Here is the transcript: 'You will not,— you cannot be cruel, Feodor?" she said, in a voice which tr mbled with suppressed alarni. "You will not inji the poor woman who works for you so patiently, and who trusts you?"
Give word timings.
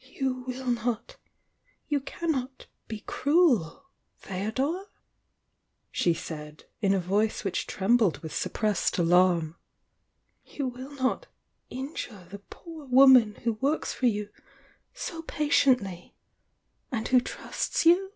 'You 0.00 0.44
will 0.46 0.66
not,— 0.66 1.16
you 1.88 2.00
cannot 2.00 2.66
be 2.88 3.00
cruel, 3.06 3.86
Feodor?" 4.18 4.84
she 5.90 6.12
said, 6.12 6.64
in 6.82 6.92
a 6.92 7.00
voice 7.00 7.42
which 7.42 7.66
tr 7.66 7.86
mbled 7.86 8.20
with 8.20 8.34
suppressed 8.34 8.98
alarni. 8.98 9.54
"You 10.44 10.66
will 10.66 10.92
not 10.96 11.28
inji 11.72 12.28
the 12.28 12.40
poor 12.50 12.84
woman 12.84 13.36
who 13.44 13.54
works 13.54 13.94
for 13.94 14.04
you 14.04 14.28
so 14.92 15.22
patiently, 15.22 16.14
and 16.92 17.08
who 17.08 17.18
trusts 17.18 17.86
you?" 17.86 18.12